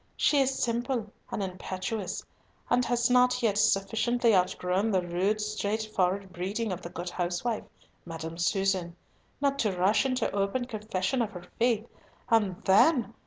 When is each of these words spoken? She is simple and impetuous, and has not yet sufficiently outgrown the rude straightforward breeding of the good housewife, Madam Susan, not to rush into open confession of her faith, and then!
She 0.17 0.39
is 0.39 0.57
simple 0.57 1.11
and 1.31 1.43
impetuous, 1.43 2.25
and 2.71 2.83
has 2.85 3.07
not 3.11 3.43
yet 3.43 3.55
sufficiently 3.55 4.33
outgrown 4.33 4.89
the 4.89 5.03
rude 5.05 5.39
straightforward 5.39 6.33
breeding 6.33 6.71
of 6.71 6.81
the 6.81 6.89
good 6.89 7.11
housewife, 7.11 7.65
Madam 8.03 8.39
Susan, 8.39 8.95
not 9.41 9.59
to 9.59 9.77
rush 9.77 10.03
into 10.03 10.31
open 10.33 10.65
confession 10.65 11.21
of 11.21 11.29
her 11.33 11.43
faith, 11.59 11.87
and 12.29 12.63
then! 12.65 13.13